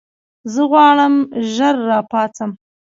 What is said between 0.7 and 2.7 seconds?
غواړم ژر راپاڅم.